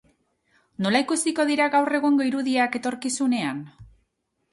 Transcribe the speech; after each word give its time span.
Nola 0.85 1.01
ikusiko 1.03 1.45
dira 1.49 1.67
gaur 1.75 1.97
egungo 1.97 2.25
irudiak 2.29 2.79
etorkizunean? 2.81 3.61